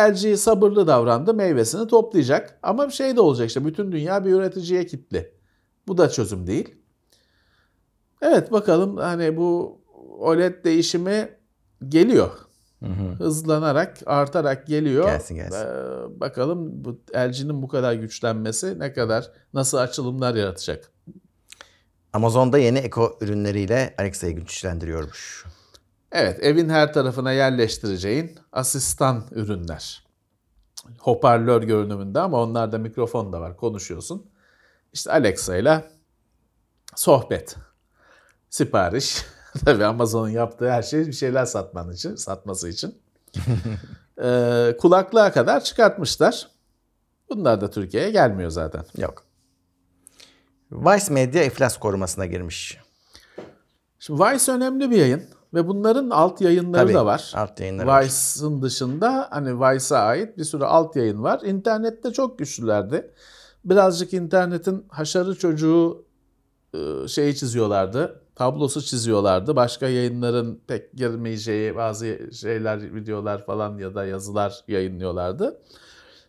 [0.09, 2.59] LG sabırlı davrandı, meyvesini toplayacak.
[2.63, 5.33] Ama bir şey de olacak işte bütün dünya bir üreticiye kitli.
[5.87, 6.75] Bu da çözüm değil.
[8.21, 9.81] Evet bakalım hani bu
[10.19, 11.29] OLED değişimi
[11.87, 12.31] geliyor.
[13.17, 15.05] Hızlanarak, artarak geliyor.
[15.05, 15.57] Gelsin, gelsin.
[15.57, 20.91] Ee, bakalım bu LG'nin bu kadar güçlenmesi ne kadar, nasıl açılımlar yaratacak.
[22.15, 25.45] Amazon'da yeni eko ürünleriyle Alexa'yı güçlendiriyormuş.
[26.11, 30.05] Evet, evin her tarafına yerleştireceğin asistan ürünler.
[30.99, 34.29] Hoparlör görünümünde ama onlarda mikrofon da var, konuşuyorsun.
[34.93, 35.91] İşte Alexa ile
[36.95, 37.55] sohbet,
[38.49, 39.25] sipariş.
[39.65, 43.01] Tabii Amazon'un yaptığı her şey bir şeyler satman için, satması için.
[44.23, 46.49] e, kulaklığa kadar çıkartmışlar.
[47.29, 48.85] Bunlar da Türkiye'ye gelmiyor zaten.
[48.97, 49.24] Yok.
[50.71, 52.77] Vice Media iflas korumasına girmiş.
[53.99, 55.23] Şimdi Vice önemli bir yayın
[55.53, 57.31] ve bunların alt yayınları Tabii, da var.
[57.35, 57.87] alt yayınları.
[57.87, 61.41] Vice'ın dışında hani Vice'a ait bir sürü alt yayın var.
[61.45, 63.11] İnternette çok güçlülerdi.
[63.65, 66.05] Birazcık internetin haşarı çocuğu
[66.73, 68.21] e, şeyi çiziyorlardı.
[68.35, 69.55] Tablosu çiziyorlardı.
[69.55, 75.61] Başka yayınların pek girmeyeceği bazı şeyler, videolar falan ya da yazılar yayınlıyorlardı.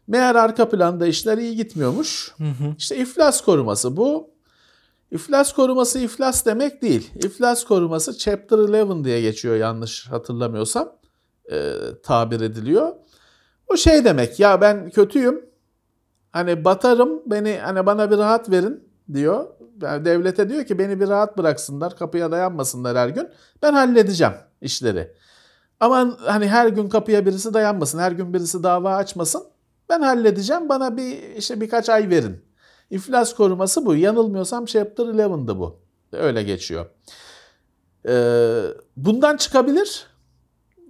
[0.07, 2.35] Meğer arka planda işler iyi gitmiyormuş.
[2.79, 4.31] İşte iflas koruması bu.
[5.11, 7.11] İflas koruması iflas demek değil.
[7.17, 10.93] İflas koruması Chapter 11 diye geçiyor yanlış hatırlamıyorsam.
[11.53, 12.93] e, tabir ediliyor.
[13.69, 15.47] O şey demek ya ben kötüyüm.
[16.33, 19.47] Hani batarım beni hani bana bir rahat verin diyor.
[19.83, 23.29] Yani devlete diyor ki beni bir rahat bıraksınlar kapıya dayanmasınlar her gün.
[23.63, 25.13] Ben halledeceğim işleri.
[25.81, 27.99] Ama hani her gün kapıya birisi dayanmasın.
[27.99, 29.43] Her gün birisi dava açmasın.
[29.89, 30.69] Ben halledeceğim.
[30.69, 32.45] Bana bir işte birkaç ay verin.
[32.91, 33.95] İflas koruması bu.
[33.95, 35.81] Yanılmıyorsam Chapter 11'dı bu.
[36.13, 36.87] Öyle geçiyor.
[38.09, 38.63] Ee,
[38.97, 40.07] bundan çıkabilir.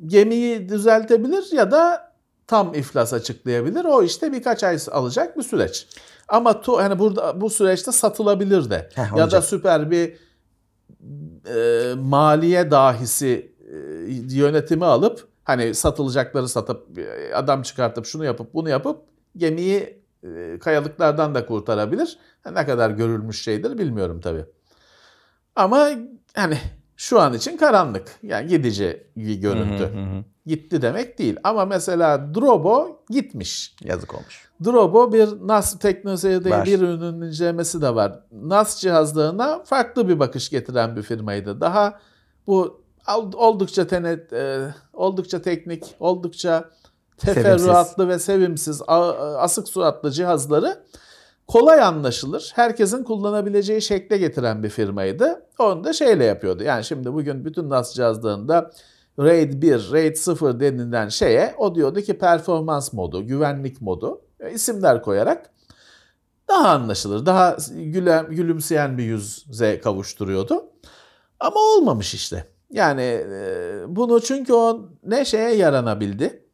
[0.06, 2.12] Gemiyi düzeltebilir ya da
[2.46, 3.84] tam iflas açıklayabilir.
[3.84, 5.88] O işte birkaç ay alacak bir süreç.
[6.28, 8.88] Ama tu, hani burada bu süreçte satılabilir de.
[8.94, 10.16] Heh, ya da süper bir
[11.54, 13.76] e, maliye dahisi e,
[14.36, 19.02] yönetimi alıp hani satılacakları satıp e, adam çıkartıp şunu yapıp bunu yapıp
[19.36, 22.18] gemiyi e, kayalıklardan da kurtarabilir.
[22.52, 24.44] Ne kadar görülmüş şeydir bilmiyorum tabii.
[25.56, 25.88] Ama
[26.34, 26.58] hani
[26.96, 28.18] şu an için karanlık.
[28.22, 29.90] Yani gidici bir görüntü.
[30.46, 31.36] Gitti demek değil.
[31.44, 33.76] Ama mesela Drobo gitmiş.
[33.84, 34.48] Yazık olmuş.
[34.64, 38.20] Drobo bir NAS teknolojide bir ürünün incelemesi de var.
[38.32, 41.60] NAS cihazlarına farklı bir bakış getiren bir firmaydı.
[41.60, 42.00] Daha
[42.46, 42.85] bu
[43.34, 46.70] oldukça tenet, e, oldukça teknik, oldukça
[47.18, 48.82] teferruatlı ve sevimsiz,
[49.38, 50.82] asık suratlı cihazları
[51.46, 55.42] kolay anlaşılır, herkesin kullanabileceği şekle getiren bir firmaydı.
[55.58, 56.62] Onu da şeyle yapıyordu.
[56.62, 58.70] Yani şimdi bugün bütün NAS cihazlarında
[59.18, 65.02] RAID 1, RAID 0 denilen şeye o diyordu ki performans modu, güvenlik modu e, isimler
[65.02, 65.50] koyarak
[66.48, 70.64] daha anlaşılır, daha güle, gülümseyen bir yüze kavuşturuyordu.
[71.40, 72.55] Ama olmamış işte.
[72.70, 76.46] Yani e, bunu çünkü o ne şeye yaranabildi?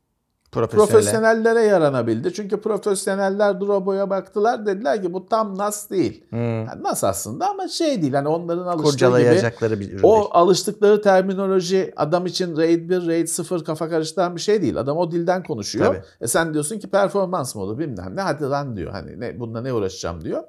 [0.53, 0.89] Profesyonel.
[0.89, 2.33] Profesyonellere yaranabildi.
[2.33, 6.25] Çünkü profesyoneller Drobo'ya baktılar dediler ki bu tam NAS değil.
[6.31, 6.65] Hmm.
[6.65, 8.13] Yani NAS aslında ama şey değil.
[8.13, 10.27] Hani onların alıştığı gibi bir ürün o değil.
[10.31, 14.77] alıştıkları terminoloji adam için RAID 1, RAID 0 kafa karıştıran bir şey değil.
[14.77, 15.87] Adam o dilden konuşuyor.
[15.87, 16.05] Tabii.
[16.21, 18.93] E sen diyorsun ki performans modu bilmem ne hadi lan diyor.
[18.93, 20.43] Hani ne, bununla ne uğraşacağım diyor.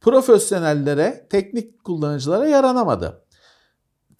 [0.00, 3.22] Profesyonellere, teknik kullanıcılara yaranamadı.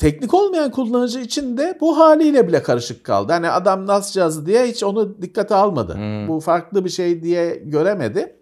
[0.01, 3.33] Teknik olmayan kullanıcı için de bu haliyle bile karışık kaldı.
[3.33, 5.95] Hani adam NAS cihazı diye hiç onu dikkate almadı.
[5.95, 6.29] Hmm.
[6.29, 8.37] Bu farklı bir şey diye göremedi.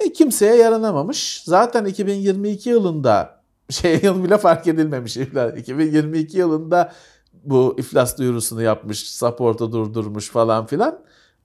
[0.00, 1.42] E, kimseye yaranamamış.
[1.44, 5.16] Zaten 2022 yılında şey yıl bile fark edilmemiş.
[5.16, 6.92] İflas- 2022 yılında
[7.44, 10.98] bu iflas duyurusunu yapmış, support'u durdurmuş falan filan.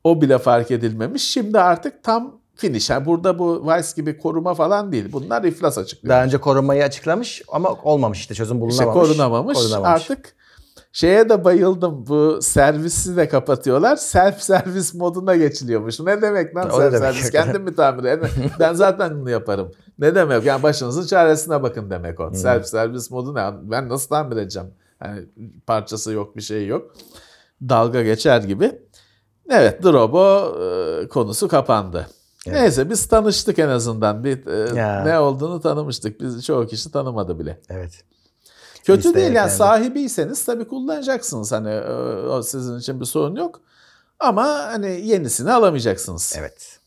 [0.03, 1.23] O bile fark edilmemiş.
[1.29, 5.11] Şimdi artık tam Yani burada bu Vice gibi koruma falan değil.
[5.11, 6.15] Bunlar iflas açıklıyor.
[6.15, 9.09] Daha önce korumayı açıklamış ama olmamış işte çözüm İşte bulunamamış.
[9.09, 9.57] korunamamış.
[9.57, 10.01] Korunamamış.
[10.01, 10.35] Artık
[10.91, 12.07] şeye de bayıldım.
[12.07, 13.95] Bu servisi de kapatıyorlar.
[13.95, 15.99] Self servis moduna geçiliyormuş.
[15.99, 17.13] Ne demek lan O self demek?
[17.13, 17.31] servis?
[17.31, 18.29] Kendim mi tamir ederim?
[18.59, 19.71] ben zaten bunu yaparım.
[19.99, 20.45] Ne demek?
[20.45, 22.33] Yani başınızın çaresine bakın demek o.
[22.33, 23.49] Self servis modu ne?
[23.63, 24.69] Ben nasıl tamir edeceğim?
[25.03, 25.25] Yani
[25.67, 26.91] parçası yok, bir şey yok.
[27.69, 28.71] Dalga geçer gibi.
[29.49, 32.07] Evet, Drobo e, konusu kapandı.
[32.47, 32.61] Evet.
[32.61, 34.23] Neyse biz tanıştık en azından.
[34.23, 35.03] Bir, e, Ya.
[35.03, 36.21] ne olduğunu tanımıştık.
[36.21, 37.59] Biz çoğu kişi tanımadı bile.
[37.69, 38.03] Evet.
[38.83, 39.53] Kötü Listeye değil yani eklendi.
[39.57, 41.91] sahibiyseniz tabii kullanacaksınız hani e,
[42.27, 43.61] o sizin için bir sorun yok.
[44.19, 46.35] Ama hani yenisini alamayacaksınız.
[46.39, 46.79] Evet.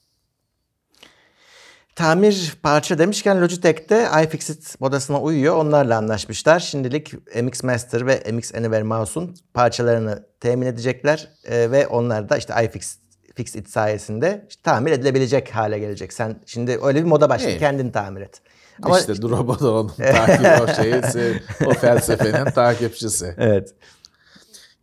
[1.97, 5.57] Tamir parça demişken Logitech'te iFixit modasına uyuyor.
[5.57, 6.61] Onlarla anlaşmışlar.
[6.61, 11.29] Şimdilik MX Master ve MX Anywhere Mouse'un parçalarını temin edecekler.
[11.45, 13.01] Ee, ve onlar da işte iFixit
[13.35, 16.13] Fixit sayesinde işte tamir edilebilecek hale gelecek.
[16.13, 17.51] Sen şimdi öyle bir moda başla.
[17.51, 17.59] İyi.
[17.59, 18.41] Kendin tamir et.
[18.83, 23.35] Ama işte Drobo da onun takip o şeysi, o felsefenin takipçisi.
[23.39, 23.75] evet.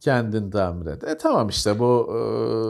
[0.02, 1.04] Kendin tamir et.
[1.04, 2.14] E tamam işte bu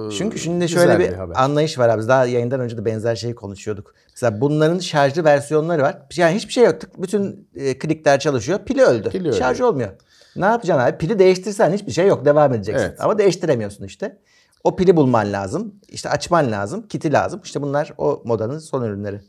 [0.10, 1.36] e, Çünkü şimdi şöyle bir, haber.
[1.36, 2.00] anlayış var abi.
[2.00, 3.94] Biz Daha yayından önce de benzer şeyi konuşuyorduk.
[4.10, 5.98] Mesela bunların şarjlı versiyonları var.
[6.16, 6.76] Yani hiçbir şey yok.
[6.98, 8.60] Bütün e, klikler çalışıyor.
[8.66, 9.10] Pili öldü.
[9.10, 9.34] Pili.
[9.34, 9.90] Şarj olmuyor.
[10.36, 10.98] Ne yapacaksın abi?
[10.98, 12.26] Pili değiştirsen hiçbir şey yok.
[12.26, 12.86] Devam edeceksin.
[12.86, 13.02] Evet.
[13.02, 14.18] Ama değiştiremiyorsun işte.
[14.64, 15.76] O pili bulman lazım.
[15.88, 16.88] İşte açman lazım.
[16.88, 17.42] Kiti lazım.
[17.44, 19.22] İşte bunlar o modanın son ürünleri.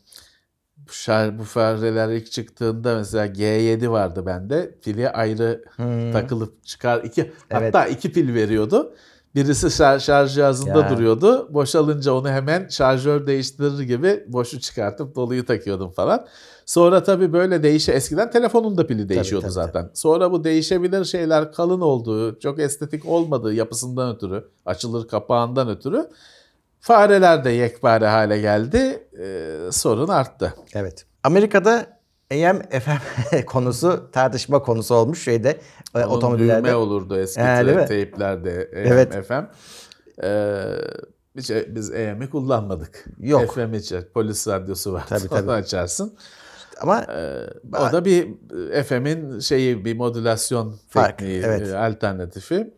[0.77, 4.79] Bu, şar, bu fareler ilk çıktığında mesela G7 vardı bende.
[4.85, 6.13] Pili ayrı Hmm.
[6.13, 7.03] takılıp çıkar.
[7.05, 7.35] iki Evet.
[7.75, 8.95] Hatta iki pil veriyordu.
[9.35, 10.91] Birisi şarj, şarj cihazında Ya.
[10.91, 11.55] duruyordu.
[11.55, 16.27] Boşalınca onu hemen şarjör değiştirir gibi boşu çıkartıp doluyu takıyordum falan.
[16.69, 19.91] Sonra tabii böyle değişe eskiden telefonun da pili değişiyordu tabii, zaten.
[19.95, 26.09] Sonra bu değişebilir şeyler kalın olduğu, çok estetik olmadığı yapısından ötürü, açılır kapağından ötürü
[26.81, 29.07] fareler de yekpare hale geldi.
[29.21, 30.55] Ee, sorun arttı.
[30.75, 31.07] Evet.
[31.25, 31.99] Amerika'da
[32.33, 35.61] AM FM konusu tartışma konusu olmuş şeyde
[35.95, 36.65] e, Onun otomobillerde.
[36.69, 37.87] düğme olurdu eski mi?
[37.87, 39.27] teyplerde AM, Evet.
[39.27, 39.45] FM.
[40.25, 40.65] Ee,
[41.37, 43.05] hiç, biz AM'i kullanmadık.
[43.21, 43.55] Yok.
[43.55, 45.05] FM için polis radyosu var.
[45.09, 45.43] Tabii, tabii.
[45.43, 46.15] Onu açarsın.
[46.81, 47.47] Ama Ee,
[47.79, 48.29] o da bir
[48.71, 51.69] e, FM'in şeyi bir modülasyon Fark, tekniği, evet.
[51.69, 52.75] e, alternatifi.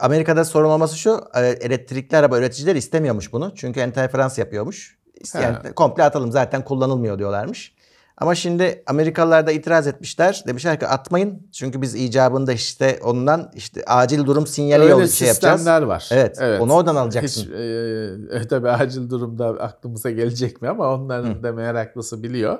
[0.00, 3.52] Amerika'da sorun olması şu e, elektrikli araba üreticiler istemiyormuş bunu.
[3.54, 4.98] Çünkü interferans yapıyormuş.
[5.20, 5.72] İsteyen He.
[5.72, 7.74] komple atalım zaten kullanılmıyor diyorlarmış.
[8.18, 10.44] Ama şimdi Amerikalılar da itiraz etmişler.
[10.46, 11.48] Demişler ki atmayın.
[11.52, 15.60] Çünkü biz icabında işte ondan işte acil durum sinyali Öyle yolu şey yapacağız.
[15.60, 16.08] sistemler var.
[16.12, 17.42] Evet, onu oradan alacaksın.
[17.42, 22.58] Hiç, e, e, tabii acil durumda aklımıza gelecek mi ama onların da meraklısı biliyor.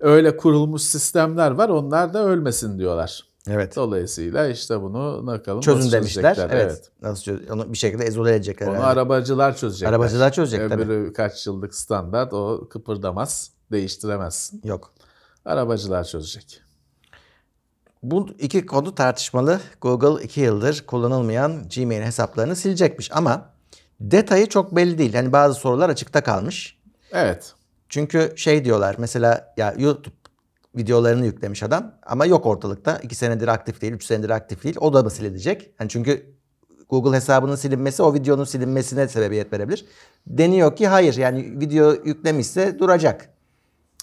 [0.00, 1.68] Öyle kurulmuş sistemler var.
[1.68, 3.24] Onlar da ölmesin diyorlar.
[3.50, 3.76] Evet.
[3.76, 6.34] Dolayısıyla işte bunu bakalım Çözün nasıl demişler.
[6.34, 6.64] çözecekler.
[6.64, 6.90] Evet.
[7.02, 8.66] Nasıl çöz- onu bir şekilde ezole edecekler.
[8.66, 8.86] Onu herhalde.
[9.00, 9.92] arabacılar çözecekler.
[9.92, 10.82] Arabacılar çözecek tabii.
[10.82, 13.50] Öbürü kaç yıllık standart o kıpırdamaz.
[13.72, 14.60] Değiştiremezsin.
[14.64, 14.92] Yok.
[15.44, 16.60] Arabacılar çözecek.
[18.02, 19.60] Bu iki konu tartışmalı.
[19.80, 23.50] Google iki yıldır kullanılmayan Gmail hesaplarını silecekmiş ama
[24.00, 25.14] detayı çok belli değil.
[25.14, 26.78] Yani bazı sorular açıkta kalmış.
[27.12, 27.54] Evet.
[27.88, 30.14] Çünkü şey diyorlar mesela ya YouTube
[30.76, 32.98] videolarını yüklemiş adam ama yok ortalıkta.
[33.02, 34.76] 2 senedir aktif değil, 3 senedir aktif değil.
[34.80, 35.70] O da mı silinecek?
[35.80, 36.38] Yani çünkü
[36.88, 39.84] Google hesabının silinmesi o videonun silinmesine sebebiyet verebilir.
[40.26, 43.28] Deniyor ki hayır yani video yüklemişse duracak.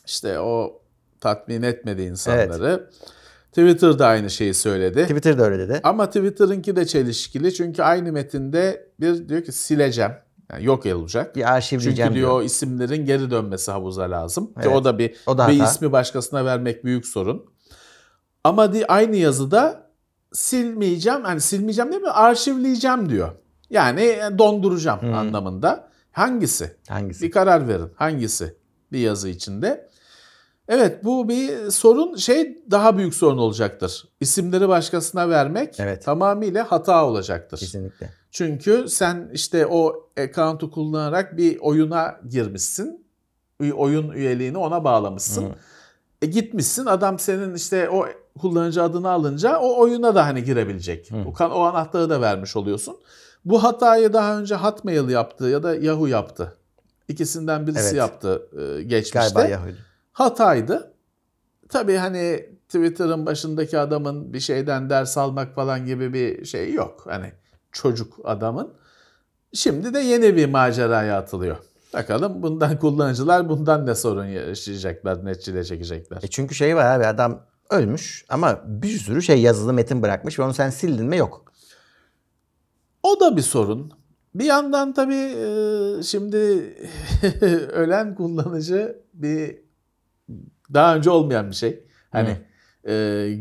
[0.06, 0.82] İşte o
[1.22, 2.90] tatmin etmedi insanları.
[3.50, 5.04] Twitter da aynı şeyi söyledi.
[5.04, 5.80] Twitter da öyle dedi.
[5.84, 10.12] Ama Twitter'ınki de çelişkili çünkü aynı metinde bir diyor ki sileceğim.
[10.52, 11.36] Yani yok olacak.
[11.36, 12.44] Bir arşivleyeceğim Çünkü diyor diyor.
[12.44, 14.46] isimlerin geri dönmesi havuza lazım.
[14.48, 14.76] Ki Evet.
[14.76, 15.72] o da bir O da bir hata.
[15.72, 17.46] ismi başkasına vermek büyük sorun.
[18.44, 19.90] Ama di, aynı yazıda
[20.34, 21.24] silmeyeceğim.
[21.24, 22.10] Hani silmeyeceğim değil mi?
[22.10, 23.32] Arşivleyeceğim diyor.
[23.70, 25.90] Yani donduracağım anlamında.
[26.12, 26.76] Hangisi?
[26.90, 27.26] Hangisi?
[27.26, 27.90] Bir karar verin.
[27.96, 28.56] Hangisi?
[28.92, 29.90] Bir yazı içinde.
[30.70, 34.08] Evet bu bir sorun şey daha büyük sorun olacaktır.
[34.20, 36.04] İsimleri başkasına vermek Evet.
[36.06, 37.58] tamamıyla hata olacaktır.
[37.58, 38.10] Kesinlikle.
[38.32, 43.06] Çünkü sen işte o account'u kullanarak bir oyuna girmişsin.
[43.76, 45.46] Oyun üyeliğini ona bağlamışsın.
[46.22, 48.06] E gitmişsin adam senin işte o
[48.42, 51.10] kullanıcı adını alınca o oyuna da hani girebilecek.
[51.28, 52.98] O, kan- o anahtarı da vermiş oluyorsun.
[53.46, 56.58] Bu hatayı daha önce Hotmail yaptı ya da Yahoo yaptı.
[57.08, 57.94] İkisinden birisi Evet.
[57.94, 58.48] yaptı
[58.80, 59.20] e, geçmişte.
[59.20, 59.78] Galiba Yahoo'ydu.
[60.16, 60.94] Hataydı.
[61.70, 67.04] Tabii hani Twitter'ın başındaki adamın bir şeyden ders almak falan gibi bir şey yok.
[67.06, 67.32] Hani
[67.72, 68.74] çocuk adamın.
[69.54, 71.58] Şimdi de yeni bir maceraya atılıyor.
[71.94, 76.20] Bakalım bundan kullanıcılar bundan ne sorun yaşayacaklar, ne çile çekecekler.
[76.24, 80.44] E çünkü şey var abi adam ölmüş ama bir sürü şey yazılı metin bırakmış ve
[80.44, 81.54] onu sen sildin mi yok.
[83.04, 83.92] O da bir sorun.
[84.36, 86.38] Bir yandan tabii e, şimdi
[87.72, 89.65] ölen kullanıcı bir
[90.74, 91.84] daha önce olmayan bir şey.
[92.12, 92.38] Hani
[92.88, 92.94] e,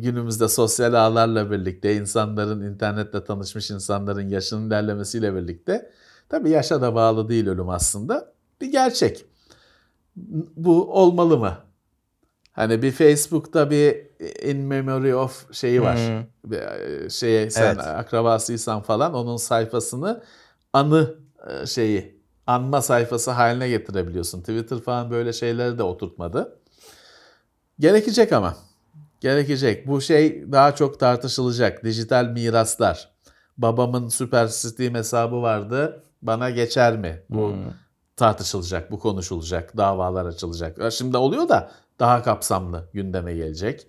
[0.02, 5.90] günümüzde sosyal ağlarla birlikte insanların internetle tanışmış insanların yaşının ilerlemesiyle birlikte
[6.28, 8.32] tabii yaşa da bağlı değil ölüm aslında.
[8.60, 9.24] Bir gerçek.
[10.56, 11.58] Bu olmalı mı?
[12.52, 13.96] Hani bir Facebook'ta bir
[14.42, 16.26] in memory of şeyi var.
[16.44, 17.86] Bir, e, şeye sen Evet.
[17.86, 20.22] akrabasıysan falan onun sayfasını
[20.72, 21.14] anı
[21.66, 24.40] şeyi anma sayfası haline getirebiliyorsun.
[24.40, 26.58] Twitter falan böyle şeyleri de oturtmadı.
[27.78, 28.56] Gerekecek ama.
[29.20, 29.86] Gerekecek.
[29.86, 31.84] Bu şey daha çok tartışılacak.
[31.84, 33.10] Dijital miraslar.
[33.58, 36.04] Babamın Super Steam hesabı vardı.
[36.22, 37.22] Bana geçer mi?
[37.30, 37.54] Bu
[38.16, 40.92] tartışılacak, bu konuşulacak, davalar açılacak.
[40.92, 43.86] Şimdi oluyor da daha kapsamlı gündeme gelecek.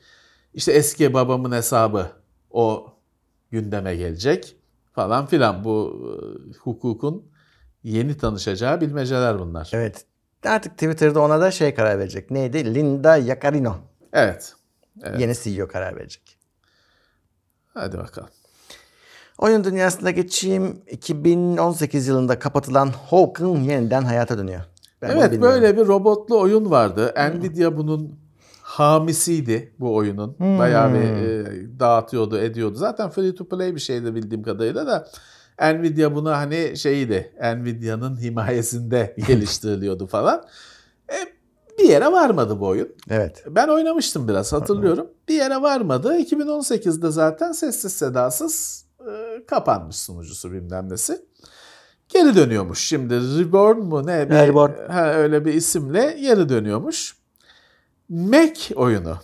[0.53, 2.07] İşte eski babamın hesabı
[2.51, 2.93] o
[3.51, 4.55] gündeme gelecek
[4.93, 5.63] falan filan.
[5.63, 6.13] Bu e,
[6.57, 7.25] hukukun
[7.83, 9.69] yeni tanışacağı bilmeceler bunlar.
[9.73, 10.05] Evet.
[10.45, 12.31] Artık Twitter'da ona da şey karar verecek.
[12.31, 12.75] Neydi?
[12.75, 13.75] Linda Yaccarino.
[14.13, 14.55] Evet.
[15.17, 16.37] Yeni CEO karar verecek.
[17.73, 18.29] Hadi bakalım.
[19.37, 20.81] Oyun dünyasına geçeyim.
[20.91, 24.61] 2018 yılında kapatılan Hawk'ın yeniden hayata dönüyor.
[25.01, 27.13] Ben evet böyle bir robotlu oyun vardı.
[27.17, 28.19] Nvidia bunun
[28.61, 30.35] hamisiydi bu oyunun.
[30.39, 32.75] Bayağı bir e, dağıtıyordu, ediyordu.
[32.75, 35.07] Zaten free to play bir şeydi bildiğim kadarıyla da.
[35.61, 37.33] Nvidia bunu hani şeydi.
[37.55, 40.45] Nvidia'nın himayesinde geliştiriliyordu falan.
[41.09, 41.17] E,
[41.79, 42.89] bir yere varmadı bu oyun.
[43.09, 43.43] Evet.
[43.49, 45.07] Ben oynamıştım biraz hatırlıyorum.
[45.27, 46.17] Bir yere varmadı.
[46.19, 51.21] 2018'de zaten sessiz sedasız e, kapanmış sunucusu bilmem nesi.
[52.09, 52.79] Geri dönüyormuş.
[52.79, 54.29] Şimdi Reborn mu ne?
[54.29, 54.89] Bir, Reborn.
[54.89, 57.15] Ha, öyle bir isimle geri dönüyormuş.
[58.09, 59.17] Mac oyunu.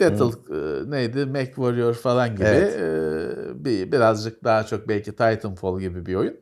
[0.00, 1.26] Battle e, neydi?
[1.26, 2.76] Mac Warrior falan gibi Evet.
[2.80, 6.36] e, bir birazcık daha çok belki Titanfall gibi bir oyun.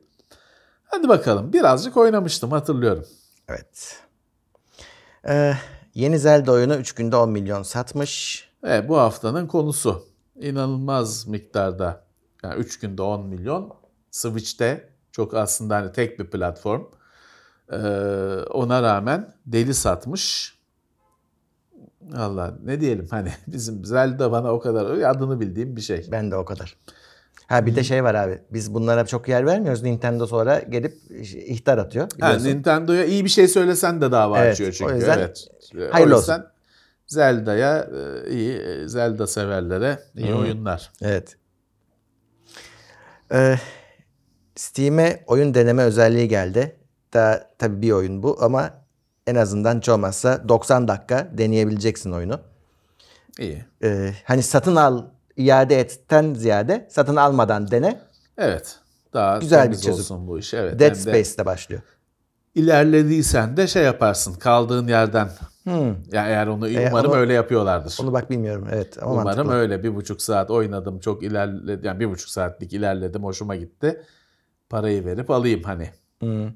[0.85, 1.53] Hadi bakalım.
[1.53, 3.07] Birazcık oynamıştım hatırlıyorum.
[3.49, 4.03] Evet.
[5.29, 5.55] Ee,
[5.94, 8.44] yeni Zelda oyunu 3 günde 10 milyon satmış.
[8.64, 10.05] Evet, bu haftanın konusu.
[10.37, 12.05] İnanılmaz miktarda.
[12.42, 13.75] Yani 3 günde 10 milyon.
[14.11, 16.83] Switch'te çok aslında hani tek bir platform.
[17.73, 17.77] Ee,
[18.51, 20.58] ona rağmen deli satmış.
[22.16, 26.07] Allah ne diyelim hani bizim Zelda bana o kadar adını bildiğim bir şey.
[26.12, 26.77] Ben de o kadar.
[27.47, 28.38] Ha bir de şey var abi.
[28.51, 29.83] Biz bunlara çok yer vermiyoruz.
[29.83, 30.94] Nintendo sonra gelip
[31.33, 32.09] ihtar atıyor.
[32.21, 32.49] Ha, biliyorsun.
[32.49, 34.92] Nintendo'ya iyi bir şey söylesen de dava Evet, açıyor çünkü.
[34.92, 35.49] o yüzden evet.
[35.92, 36.44] Hayırlı o yüzden
[37.07, 37.88] Zelda'ya
[38.27, 40.92] e, iyi, e, Zelda severlere iyi oyunlar.
[41.03, 41.37] Evet.
[43.33, 43.57] Ee,
[44.57, 46.77] Steam'e oyun deneme özelliği geldi.
[47.14, 48.71] Daha tabii bir oyun bu ama
[49.29, 52.41] en azından hiç olmazsa 90 dakika deneyebileceksin oyunu.
[53.38, 53.64] İyi.
[53.83, 55.03] Ee, hani satın al,
[55.37, 58.01] iade etten ziyade satın almadan dene.
[58.38, 58.77] Evet.
[59.14, 59.93] Daha Güzel bir çözüm.
[59.93, 60.55] olsun bu iş.
[60.55, 60.81] Evet.
[60.81, 61.83] Dead hem de- Space'te başlıyor.
[62.55, 65.29] ilerlediysen de şey yaparsın kaldığın yerden.
[66.12, 67.99] Ya eğer onu E, umarım onu- öyle yapıyorlardır.
[68.03, 68.69] Onu bak bilmiyorum.
[68.73, 69.53] Evet ama umarım mantıklı.
[69.55, 74.03] öyle bir buçuk saat oynadım çok ilerledim yani bir buçuk saatlik ilerledim hoşuma gitti.
[74.71, 75.91] Parayı verip alayım hani.
[76.23, 76.49] Hı.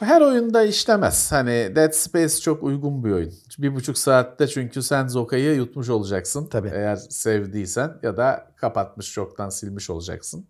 [0.00, 1.32] Her oyunda işlemez.
[1.32, 3.34] Hani Dead Space çok uygun bir oyun.
[3.58, 6.46] Bir buçuk saatte çünkü sen Zoka'yı yutmuş olacaksın.
[6.46, 6.70] Tabii.
[6.74, 10.46] Eğer sevdiysen ya da kapatmış çoktan silmiş olacaksın.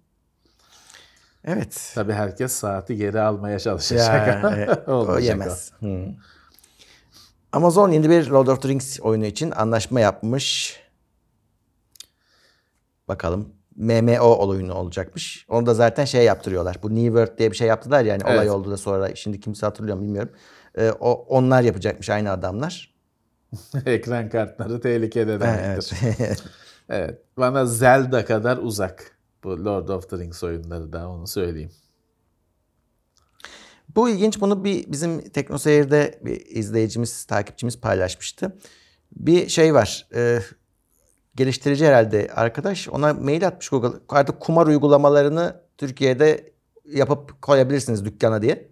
[1.44, 1.92] Evet.
[1.94, 4.28] Tabii herkes saati geri almaya çalışacak.
[4.44, 5.72] Ya, e, o yemez.
[5.80, 6.06] Hı.
[7.52, 10.80] Amazon yeni bir Lord of the Rings oyunu için anlaşma yapmış.
[13.08, 13.59] Bakalım.
[13.76, 15.46] MMO oyunu olacakmış.
[15.48, 16.76] Onu da zaten şey yaptırıyorlar.
[16.82, 18.50] Bu New World diye bir şey yaptılar yani olay Evet.
[18.50, 20.32] oldu da sonra şimdi kimse hatırlıyor mu bilmiyorum.
[20.78, 22.94] Ee, o onlar yapacakmış aynı adamlar.
[23.86, 25.98] Ekran kartları tehlikede demektir.
[26.18, 26.42] evet.
[26.88, 27.18] Evet.
[27.36, 29.18] Bana Zelda kadar uzak.
[29.44, 31.70] Bu Lord of the Rings oyunları da onu söyleyeyim.
[33.96, 34.40] Bu ilginç.
[34.40, 38.56] Bunu bir bizim TeknoSeyir'de bir izleyicimiz, takipçimiz paylaşmıştı.
[39.12, 40.08] Bir şey var.
[40.14, 40.40] e,
[41.36, 42.88] geliştirici herhalde arkadaş.
[42.88, 43.98] Ona mail atmış Google.
[44.08, 46.52] Artık kumar uygulamalarını Türkiye'de
[46.92, 48.68] yapıp koyabilirsiniz dükkana diye.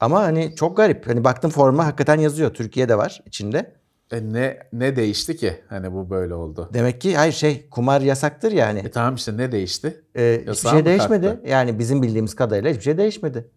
[0.00, 1.08] Ama hani çok garip.
[1.08, 2.54] Hani baktım forma hakikaten yazıyor.
[2.54, 3.80] Türkiye'de var içinde.
[4.12, 5.56] E ne ne değişti ki?
[5.68, 6.70] Hani bu böyle oldu.
[6.74, 8.78] Demek ki hayır şey kumar yasaktır yani.
[8.78, 10.04] E tamam işte ne değişti?
[10.16, 11.26] Ee, hiçbir şey değişmedi.
[11.26, 11.48] kalktı?
[11.48, 13.50] Yani bizim bildiğimiz kadarıyla hiçbir şey değişmedi.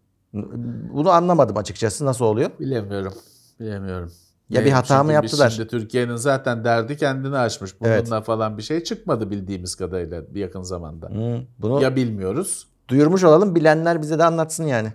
[0.94, 2.50] Bunu anlamadım açıkçası nasıl oluyor.
[2.60, 3.14] Bilemiyorum.
[3.60, 4.12] Bilemiyorum.
[4.50, 5.50] Ya bir hata mı yaptılar?
[5.50, 7.82] Şimdi Türkiye'nin zaten derdi kendini aşmış.
[7.82, 8.26] Bununla Evet.
[8.26, 11.08] falan bir şey çıkmadı bildiğimiz kadarıyla yakın zamanda.
[11.10, 12.68] Hı, bunu Ya bilmiyoruz.
[12.88, 13.56] duyurmuş olalım.
[13.56, 14.94] Bilenler bize de anlatsın yani.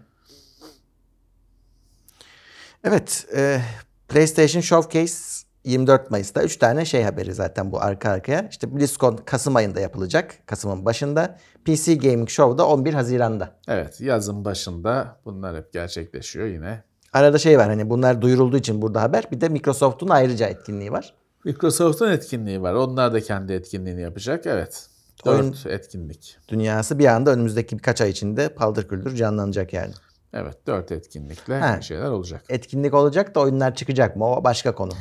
[2.85, 3.27] Evet.
[3.37, 3.61] e,
[4.09, 6.43] PlayStation Showcase 24 Mayıs'ta.
[6.43, 8.49] 3 tane şey haberi zaten bu arka arkaya.
[8.51, 10.35] İşte BlizzCon Kasım ayında yapılacak.
[10.47, 11.39] Kasım'ın başında.
[11.65, 13.51] PC Gaming Show'da 11 Haziran'da.
[13.69, 16.83] Evet yazın başında bunlar hep gerçekleşiyor yine.
[17.19, 19.31] Arada şey var hani bunlar duyurulduğu için burada haber.
[19.31, 21.15] Bir de Microsoft'un ayrıca etkinliği var.
[21.45, 22.75] Microsoft'un etkinliği var.
[22.75, 24.47] Onlar da kendi etkinliğini yapacak.
[24.47, 24.87] Evet.
[25.27, 26.37] Dört Oyun- etkinlik.
[26.49, 29.93] Dünyası bir anda önümüzdeki birkaç ay içinde paldır küldür canlanacak yani.
[30.33, 31.77] Evet dört etkinlikle Ha.
[31.79, 32.45] bir şeyler olacak.
[32.49, 34.25] Etkinlik olacak da oyunlar çıkacak mı?
[34.27, 34.93] O başka konu.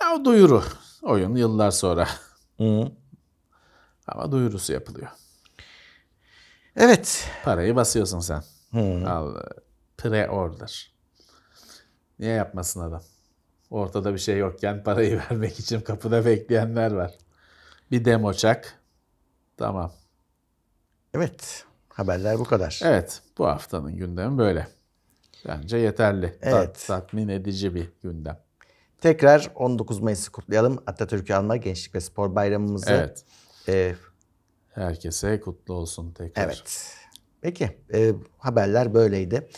[0.00, 0.62] Ya o duyuru.
[1.02, 2.08] Oyun yıllar sonra.
[2.58, 2.84] Hı.
[4.06, 5.08] Ama duyurusu yapılıyor.
[6.76, 7.28] Evet.
[7.44, 8.42] Parayı basıyorsun sen.
[8.72, 9.08] Hı.
[9.10, 9.34] Al
[9.98, 10.91] pre-order.
[12.18, 13.02] Niye yapmasın adam?
[13.70, 17.14] Ortada bir şey yokken parayı vermek için kapıda bekleyenler var.
[17.90, 18.78] Bir demo çak.
[19.56, 19.92] Tamam.
[21.14, 21.64] Evet.
[21.88, 22.80] Haberler bu kadar.
[22.84, 24.68] Evet bu haftanın gündemi böyle.
[25.48, 26.26] Bence yeterli.
[26.26, 26.84] Tat- Evet.
[26.86, 28.38] tatmin edici bir gündem.
[29.00, 30.82] Tekrar 19 Mayıs'ı kutlayalım.
[30.86, 32.90] Atatürk'ü anma Gençlik ve Spor Bayramımızı.
[32.92, 33.24] Evet.
[33.68, 33.94] Ee,
[34.74, 36.44] Herkese kutlu olsun tekrar.
[36.44, 36.94] evet.
[37.40, 37.78] Peki.
[37.94, 39.48] e, haberler böyleydi.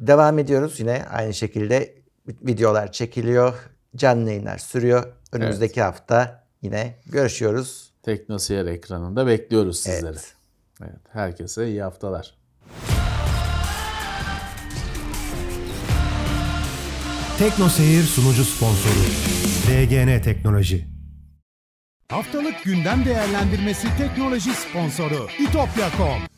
[0.00, 0.80] Devam ediyoruz.
[0.80, 1.94] Yine aynı şekilde
[2.26, 3.54] videolar çekiliyor.
[3.96, 5.04] Canlı yayınlar sürüyor.
[5.32, 7.92] Önümüzdeki hafta yine görüşüyoruz.
[8.02, 10.12] Teknoseyir ekranında bekliyoruz sizleri.
[10.12, 10.34] Evet.
[10.82, 11.00] Evet.
[11.12, 12.34] Herkese iyi haftalar.
[17.38, 19.04] Tekno Seyir sunucu sponsoru
[19.68, 20.86] DGN Teknoloji.
[22.08, 26.37] Haftalık gündem değerlendirmesi teknoloji sponsoru itopya.com.